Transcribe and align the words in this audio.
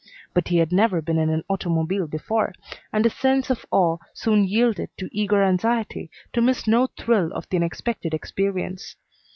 But 0.33 0.47
he 0.47 0.57
had 0.57 0.71
never 0.71 0.99
been 0.99 1.19
in 1.19 1.29
an 1.29 1.43
automobile 1.47 2.07
before, 2.07 2.55
and 2.91 3.05
his 3.05 3.13
sense 3.13 3.51
of 3.51 3.67
awe 3.69 3.97
soon 4.15 4.45
yielded 4.45 4.89
to 4.97 5.07
eager 5.11 5.43
anxiety 5.43 6.09
to 6.33 6.41
miss 6.41 6.65
no 6.65 6.87
thrill 6.97 7.31
of 7.33 7.47
the 7.49 7.57
unexpected 7.57 8.11
experience. 8.11 8.95